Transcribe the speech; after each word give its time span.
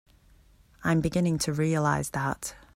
I'm 0.83 0.99
beginning 0.99 1.37
to 1.39 1.53
realize 1.53 2.09
that. 2.11 2.55